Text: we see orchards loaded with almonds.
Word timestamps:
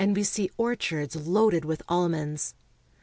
we 0.15 0.23
see 0.23 0.49
orchards 0.57 1.15
loaded 1.15 1.63
with 1.63 1.83
almonds. 1.87 2.55